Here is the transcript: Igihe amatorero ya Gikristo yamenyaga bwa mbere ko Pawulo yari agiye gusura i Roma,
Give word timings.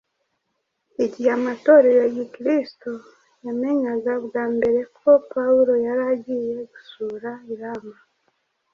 Igihe 1.05 1.29
amatorero 1.37 1.95
ya 2.01 2.09
Gikristo 2.15 2.91
yamenyaga 3.45 4.13
bwa 4.25 4.43
mbere 4.55 4.79
ko 4.97 5.09
Pawulo 5.31 5.73
yari 5.85 6.03
agiye 6.13 6.57
gusura 6.71 7.29
i 7.51 7.53
Roma, 7.61 7.97